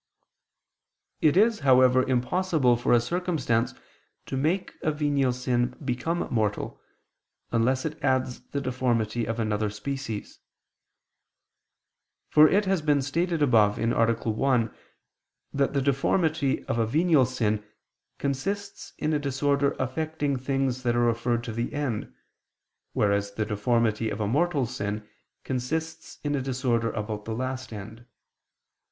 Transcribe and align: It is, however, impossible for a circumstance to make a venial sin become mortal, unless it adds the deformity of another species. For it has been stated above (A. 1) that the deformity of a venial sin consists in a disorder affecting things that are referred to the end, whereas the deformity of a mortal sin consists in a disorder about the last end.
It 1.21 1.37
is, 1.37 1.59
however, 1.59 2.01
impossible 2.01 2.75
for 2.75 2.91
a 2.91 2.99
circumstance 2.99 3.75
to 4.25 4.35
make 4.35 4.73
a 4.81 4.91
venial 4.91 5.31
sin 5.31 5.75
become 5.85 6.27
mortal, 6.31 6.81
unless 7.51 7.85
it 7.85 8.03
adds 8.03 8.41
the 8.47 8.61
deformity 8.61 9.25
of 9.27 9.39
another 9.39 9.69
species. 9.69 10.39
For 12.31 12.49
it 12.49 12.65
has 12.65 12.81
been 12.81 13.03
stated 13.03 13.43
above 13.43 13.77
(A. 13.77 13.87
1) 14.15 14.75
that 15.53 15.73
the 15.73 15.81
deformity 15.83 16.65
of 16.65 16.79
a 16.79 16.87
venial 16.87 17.27
sin 17.27 17.63
consists 18.17 18.93
in 18.97 19.13
a 19.13 19.19
disorder 19.19 19.75
affecting 19.77 20.35
things 20.35 20.81
that 20.81 20.95
are 20.95 20.99
referred 21.05 21.43
to 21.43 21.51
the 21.51 21.73
end, 21.73 22.11
whereas 22.93 23.33
the 23.33 23.45
deformity 23.45 24.09
of 24.09 24.19
a 24.19 24.27
mortal 24.27 24.65
sin 24.65 25.07
consists 25.43 26.17
in 26.23 26.33
a 26.33 26.41
disorder 26.41 26.89
about 26.93 27.25
the 27.25 27.35
last 27.35 27.71
end. 27.71 28.07